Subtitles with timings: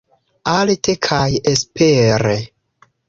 [0.53, 2.35] Alte kaj espere